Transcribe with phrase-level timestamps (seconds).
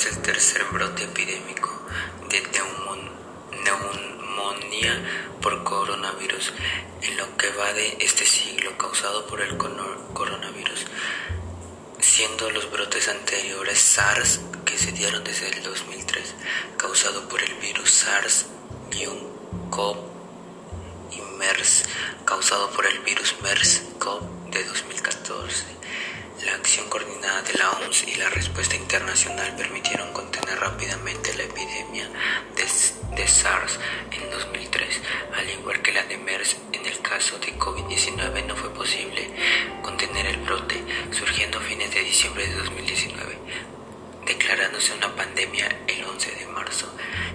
[0.00, 1.68] es el tercer brote epidémico
[2.30, 2.42] de
[3.64, 5.04] neumonía
[5.42, 6.54] por coronavirus
[7.02, 10.86] en lo que va de este siglo causado por el coronavirus,
[11.98, 16.34] siendo los brotes anteriores SARS que se dieron desde el 2003
[16.78, 19.96] causado por el virus SARS-CoV
[21.12, 21.84] y MERS
[22.24, 25.80] causado por el virus MERS-CoV de 2014.
[26.44, 32.08] La acción coordinada de la OMS y la respuesta internacional permitieron contener rápidamente la epidemia
[32.56, 33.78] de, SARS
[34.10, 35.00] en 2003,
[35.36, 36.56] al igual que la de MERS.
[36.72, 39.28] En el caso de COVID-19 no fue posible
[39.82, 43.38] contener el brote, surgiendo a fines de diciembre de 2019,
[44.26, 46.90] declarándose una pandemia el 11 de marzo.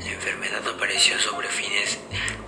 [0.00, 1.98] La enfermedad apareció sobre fines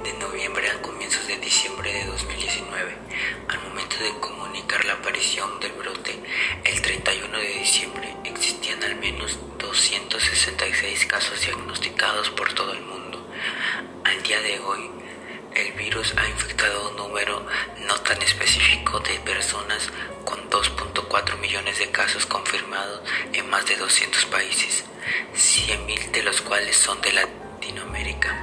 [0.04, 2.96] de noviembre a comienzos de diciembre de 2019.
[3.48, 6.18] Al de comunicar la aparición del brote,
[6.64, 13.26] el 31 de diciembre existían al menos 266 casos diagnosticados por todo el mundo.
[14.04, 14.90] Al día de hoy,
[15.54, 17.46] el virus ha infectado un número
[17.86, 19.90] no tan específico de personas
[20.24, 23.00] con 2.4 millones de casos confirmados
[23.32, 24.84] en más de 200 países,
[25.34, 28.42] 100.000 de los cuales son de Latinoamérica.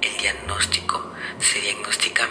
[0.00, 2.26] El diagnóstico se diagnostica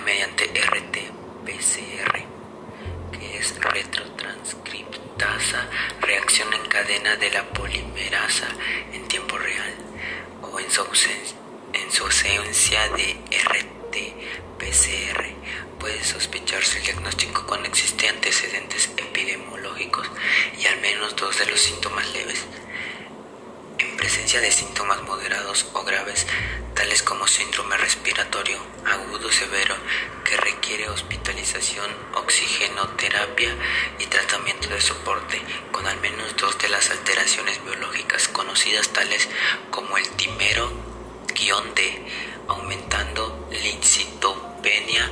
[24.14, 26.28] presencia de síntomas moderados o graves,
[26.76, 29.76] tales como síndrome respiratorio agudo severo
[30.24, 33.56] que requiere hospitalización, oxigenoterapia
[33.98, 35.42] y tratamiento de soporte,
[35.72, 39.28] con al menos dos de las alteraciones biológicas conocidas tales
[39.72, 42.06] como el timero-D,
[42.50, 45.10] aumentando lincitopenia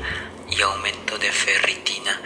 [0.47, 2.21] y aumento de ferritina.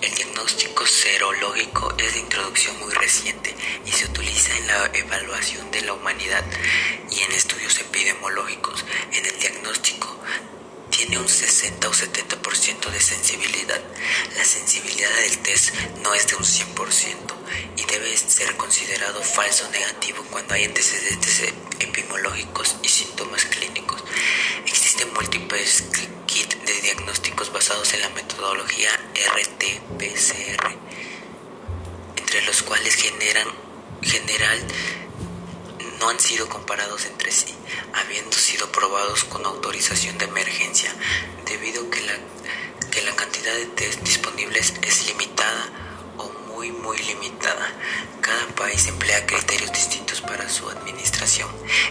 [0.00, 3.39] El diagnóstico serológico es de introducción muy reciente
[3.86, 6.44] y se utiliza en la evaluación de la humanidad
[7.10, 8.84] y en estudios epidemiológicos.
[9.12, 10.20] En el diagnóstico
[10.90, 13.80] tiene un 60 o 70% de sensibilidad.
[14.36, 17.40] La sensibilidad del test no es de un 100%
[17.76, 21.42] y debe ser considerado falso negativo cuando hay antecedentes
[21.78, 24.04] epidemiológicos y síntomas clínicos.
[24.66, 25.84] Existen múltiples
[26.26, 30.76] kits de diagnósticos basados en la metodología RT-PCR,
[32.16, 33.48] entre los cuales generan,
[34.02, 34.58] general
[35.98, 37.54] no han sido comparados entre sí,
[37.94, 40.92] habiendo sido probados con autorización de emergencia,
[41.44, 42.14] debido que la,
[42.90, 45.68] que la cantidad de test disponibles es limitada
[46.16, 47.72] o muy muy limitada.
[48.20, 51.50] Cada país emplea criterios distintos para su administración.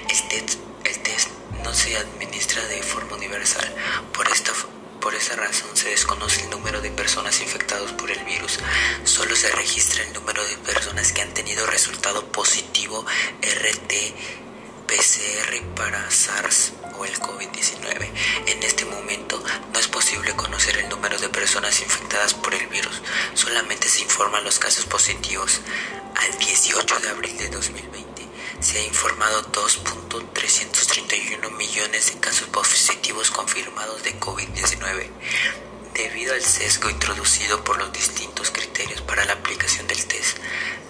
[0.09, 1.29] El test, el test
[1.63, 3.75] no se administra de forma universal.
[4.13, 4.53] Por esta
[4.99, 8.59] por esa razón se desconoce el número de personas infectadas por el virus.
[9.03, 13.05] Solo se registra el número de personas que han tenido resultado positivo
[13.41, 14.93] RT-PCR
[15.75, 18.11] para SARS o el COVID-19.
[18.47, 19.43] En este momento
[19.73, 23.01] no es posible conocer el número de personas infectadas por el virus.
[23.33, 25.61] Solamente se informan los casos positivos.
[26.15, 28.08] Al 18 de abril de 2020
[28.59, 35.09] se ha informado 2.331 millones de casos positivos confirmados de COVID-19.
[35.93, 40.37] Debido al sesgo introducido por los distintos criterios para la aplicación del test,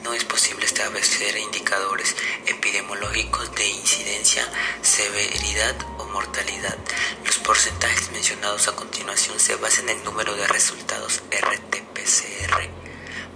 [0.03, 2.15] no es posible establecer indicadores
[2.47, 4.47] epidemiológicos de incidencia,
[4.81, 6.77] severidad o mortalidad.
[7.25, 12.69] Los porcentajes mencionados a continuación se basan en el número de resultados RT-PCR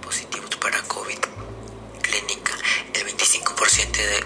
[0.02, 1.18] positivos para COVID
[2.02, 2.52] clínica.
[2.92, 3.08] El
[3.94, 4.18] 25% de,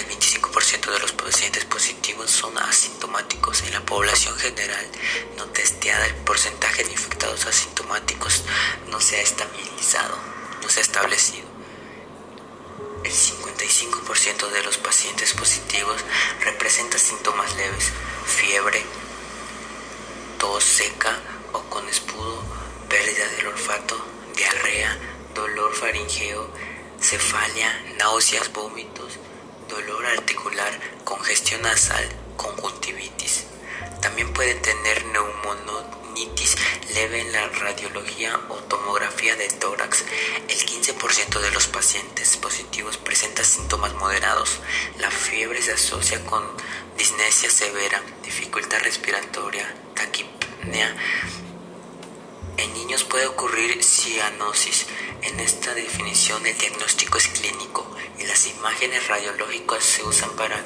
[0.00, 0.50] el 25
[0.90, 3.62] de los pacientes positivos son asintomáticos.
[3.62, 4.86] En la población general
[5.36, 8.42] no testeada, el porcentaje de infectados asintomáticos
[8.90, 10.16] no se ha estabilizado,
[10.62, 11.46] no se ha establecido.
[13.04, 16.02] El 55% de los pacientes positivos
[16.40, 17.92] representa síntomas leves,
[18.26, 18.84] fiebre,
[20.38, 21.16] tos seca
[21.52, 22.42] o con espudo,
[22.88, 24.04] pérdida del olfato,
[24.34, 24.98] diarrea,
[25.34, 26.50] dolor faringeo,
[27.06, 29.20] cefalia, náuseas, vómitos,
[29.68, 30.72] dolor articular,
[31.04, 32.04] congestión nasal,
[32.36, 33.44] conjuntivitis.
[34.02, 36.56] También puede tener neumonitis
[36.94, 40.04] leve en la radiología o tomografía de tórax.
[40.48, 44.58] El 15% de los pacientes positivos presenta síntomas moderados.
[44.98, 46.42] La fiebre se asocia con
[46.98, 50.92] disnesia severa, dificultad respiratoria, taquipnea,
[52.58, 54.86] En niños puede ocurrir cianosis.
[55.22, 57.86] En esta definición el diagnóstico es clínico
[58.18, 60.62] y las imágenes radiológicas se usan para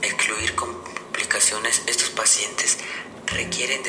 [0.00, 1.82] excluir complicaciones.
[1.86, 2.78] Estos pacientes
[3.26, 3.82] requieren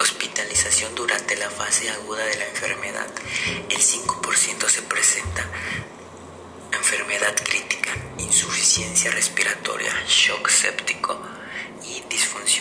[0.00, 3.06] hospitalización durante la fase aguda de la enfermedad.
[3.68, 5.46] El 5% se presenta
[6.72, 11.20] enfermedad crítica, insuficiencia respiratoria, shock séptico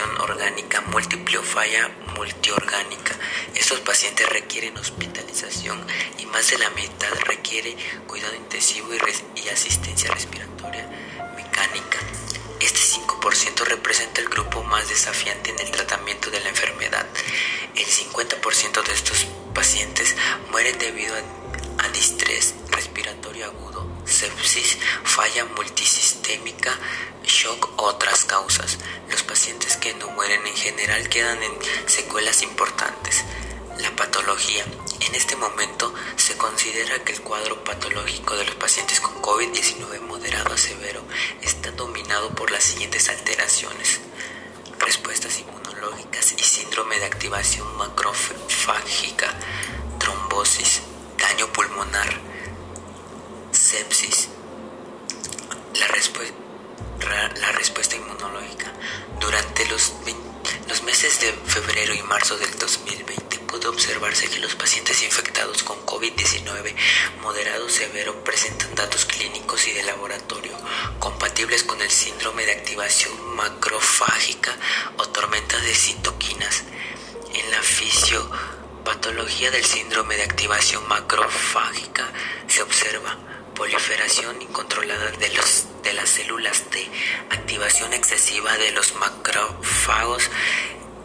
[0.06, 3.16] orgánica múltiple o falla multiorgánica.
[3.56, 5.80] Estos pacientes requieren hospitalización
[6.20, 10.88] y más de la mitad requiere cuidado intensivo y, asistencia respiratoria
[11.36, 12.00] mecánica.
[12.60, 17.06] Este 5% representa el grupo más desafiante en el tratamiento de la enfermedad.
[17.76, 20.16] El 50% de estos pacientes
[20.52, 23.77] mueren debido a, a distrés respiratorio agudo,
[24.18, 26.74] sepsis, falla multisistémica,
[27.24, 28.80] shock o otras causas.
[29.12, 31.54] Los pacientes que no mueren en general quedan en
[31.86, 33.24] secuelas importantes.
[33.78, 34.66] La patología.
[35.02, 40.52] En este momento se considera que el cuadro patológico de los pacientes con COVID-19 moderado
[40.52, 41.04] a severo
[41.44, 44.00] está dominado por las siguientes alteraciones.
[44.80, 49.32] Respuestas inmunológicas y síndrome de activación macrofágica,
[50.00, 50.82] trombosis,
[51.20, 52.37] daño pulmonar,
[53.68, 54.30] sepsis.
[55.78, 58.72] La, respuesta inmunológica.
[59.20, 59.94] Durante los,
[60.70, 65.78] los meses de febrero y marzo del 2020 pudo observarse que los pacientes infectados con
[65.86, 66.76] COVID-19
[67.22, 70.54] moderado severo presentan datos clínicos y de laboratorio
[71.00, 74.56] compatibles con el síndrome de activación macrofágica
[74.98, 76.64] o tormenta de citoquinas.
[77.34, 82.14] En la fisiopatología del síndrome de activación macrofágica
[84.24, 86.90] incontrolada de, los, de las células T,
[87.30, 90.30] activación excesiva de los macrófagos,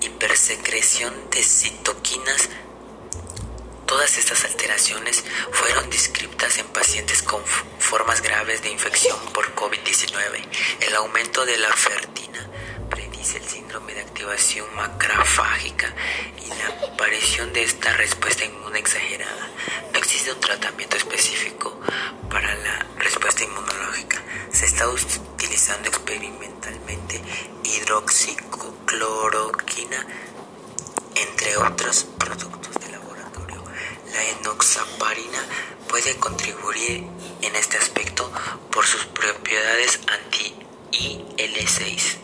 [0.00, 2.48] hipersecreción de citoquinas.
[3.86, 7.42] Todas estas alteraciones fueron descritas en pacientes con
[7.78, 10.48] formas graves de infección por COVID-19.
[10.80, 12.48] El aumento de la fertina
[12.88, 15.94] predice el síndrome de activación macrofágica
[16.42, 19.50] y la aparición de esta respuesta inmune exagerada.
[19.92, 21.78] No existe un tratamiento específico
[22.30, 22.86] para la.
[24.62, 27.20] Se está utilizando experimentalmente
[27.64, 30.06] hidroxicloroquina,
[31.16, 33.64] entre otros productos de laboratorio.
[34.12, 35.44] La enoxaparina
[35.88, 37.08] puede contribuir
[37.40, 38.30] en este aspecto
[38.70, 42.21] por sus propiedades anti-IL6.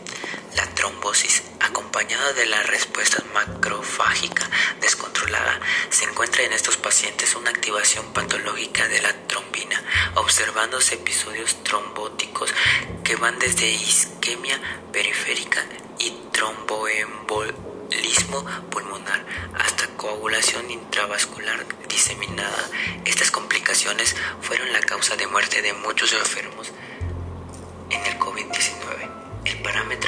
[0.79, 4.49] Trombosis, acompañada de la respuesta macrofágica
[4.79, 5.59] descontrolada,
[5.89, 9.83] se encuentra en estos pacientes una activación patológica de la trombina,
[10.15, 12.53] observándose episodios trombóticos
[13.03, 14.57] que van desde isquemia
[14.93, 15.65] periférica
[15.99, 19.25] y tromboembolismo pulmonar
[19.55, 22.69] hasta coagulación intravascular diseminada.
[23.03, 26.71] Estas complicaciones fueron la causa de muerte de muchos enfermos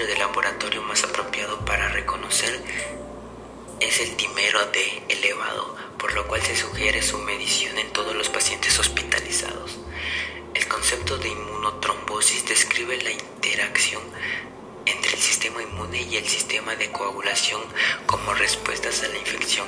[0.06, 2.60] de laboratorio más apropiado para reconocer
[3.80, 8.30] es el dímero D elevado, por lo cual se sugiere su medición en todos los
[8.30, 9.80] pacientes hospitalizados.
[10.54, 14.02] El concepto de inmunotrombosis describe la interacción
[14.86, 17.62] entre el sistema inmune y el sistema de coagulación
[18.06, 19.68] como respuestas a la infección.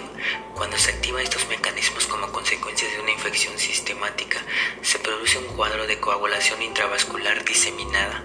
[0.55, 4.39] Cuando se activan estos mecanismos como consecuencia de una infección sistemática,
[4.81, 8.23] se produce un cuadro de coagulación intravascular diseminada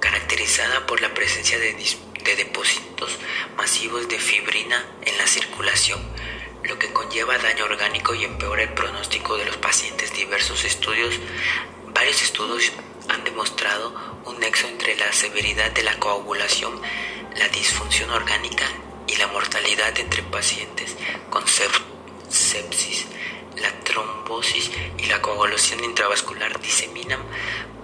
[0.00, 1.74] caracterizada por la presencia de,
[2.36, 3.18] depósitos
[3.56, 6.00] masivos de fibrina en la circulación,
[6.62, 10.12] lo que conlleva daño orgánico y empeora el pronóstico de los pacientes.
[10.12, 11.14] Diversos estudios,
[11.86, 12.72] varios estudios
[13.08, 16.80] han demostrado un nexo entre la severidad de la coagulación,
[17.36, 18.66] la disfunción orgánica
[19.06, 20.96] y la mortalidad entre pacientes
[21.30, 23.06] con sepsis.
[23.56, 27.20] La trombosis y la coagulación intravascular diseminan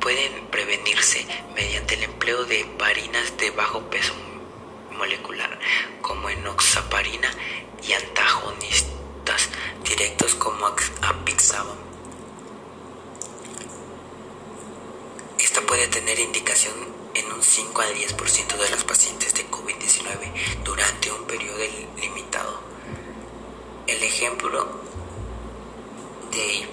[0.01, 1.74] pueden prevenirse mediante
[2.25, 4.15] de parinas de bajo peso
[4.97, 5.61] molecular
[6.01, 7.31] como enoxaparina
[7.87, 9.51] y antagonistas
[9.85, 11.77] directos como apixaban.
[15.39, 16.73] Esta puede tener indicación
[17.13, 21.59] en un 5 al 10% de los pacientes de COVID-19 durante un periodo
[21.99, 22.59] limitado.
[23.87, 24.67] El ejemplo
[26.33, 26.69] de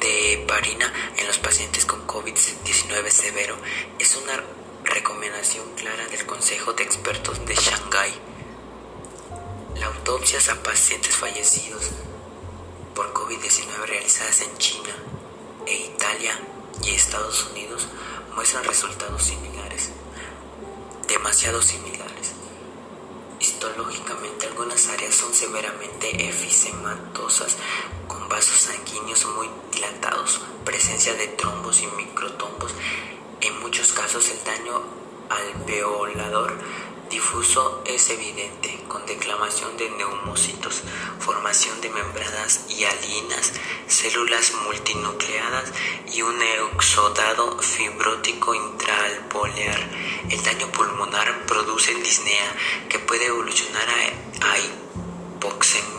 [0.00, 3.56] de parina en los pacientes con COVID-19 severo
[3.98, 4.42] es una
[6.38, 8.12] Consejo de Expertos de Shanghái.
[9.74, 11.90] Las autopsias a pacientes fallecidos
[12.94, 14.94] por COVID-19 realizadas en China
[15.66, 16.38] e Italia
[16.84, 17.88] y Estados Unidos
[18.36, 19.90] muestran resultados similares,
[21.08, 22.34] demasiado similares.
[23.40, 27.56] Histológicamente algunas áreas son severamente efisematosas
[28.06, 32.72] con vasos sanguíneos muy dilatados, presencia de trombos y microtombos.
[33.40, 36.58] En muchos casos el daño alveolador
[37.10, 40.82] difuso es evidente, con declamación de neumocitos,
[41.18, 43.52] formación de membranas hialinas,
[43.86, 45.72] células multinucleadas
[46.12, 49.88] y un exodado fibrótico intraalveolar.
[50.30, 52.54] El daño pulmonar produce disnea
[52.88, 55.98] que puede evolucionar a hipoxemia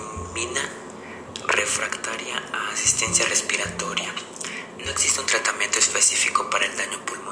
[1.48, 4.14] refractaria a asistencia respiratoria.
[4.86, 7.29] No existe un tratamiento específico para el daño pulmonar.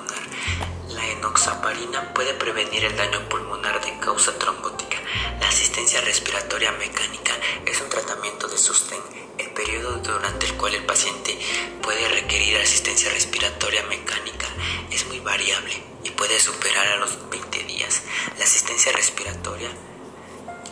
[1.17, 4.97] Enoxaparina puede prevenir el daño pulmonar de causa trombótica.
[5.39, 7.33] La asistencia respiratoria mecánica
[7.65, 9.01] es un tratamiento de sostén.
[9.39, 11.39] El periodo durante el cual el paciente
[11.81, 14.45] puede requerir asistencia respiratoria mecánica
[14.91, 18.03] es muy variable y puede superar a los 20 días.
[18.37, 19.71] La asistencia respiratoria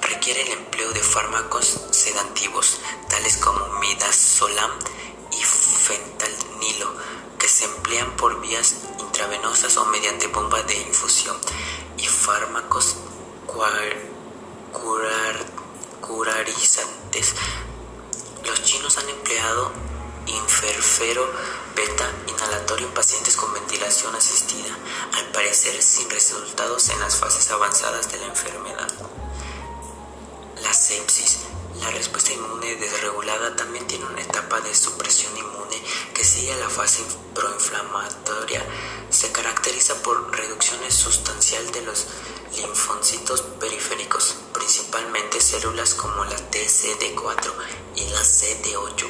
[0.03, 4.71] requiere el empleo de fármacos sedativos tales como midazolam
[5.31, 6.93] y fentanilo
[7.39, 8.75] que se emplean por vías
[9.15, 11.37] intravenosas o mediante bomba de infusión
[11.97, 12.97] y fármacos
[16.01, 17.33] curarizantes.
[18.43, 19.71] Los chinos han empleado
[20.25, 21.25] inferfero
[21.77, 24.75] beta inhalatorio en pacientes con ventilación asistida,
[25.13, 28.91] al parecer sin resultados en las fases avanzadas de la enfermedad.
[30.61, 31.54] La sepsis.
[31.81, 35.81] La respuesta inmune desregulada también tiene una etapa de supresión inmune
[36.13, 37.03] que sigue a la fase
[37.33, 38.65] proinflamatoria.
[39.09, 42.07] Se caracteriza por reducciones sustancial de los
[42.57, 47.53] linfocitos periféricos, principalmente células como la TCD4
[47.95, 49.07] y la CD8,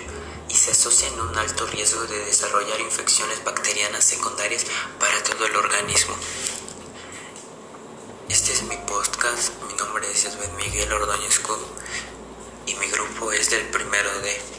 [0.49, 4.65] y se asocia en un alto riesgo de desarrollar infecciones bacterianas secundarias
[4.99, 6.15] para todo el organismo.
[8.29, 11.39] Este es mi podcast, mi nombre es Esbeth Miguel Ordóñez
[12.95, 14.54] grupo es del primero de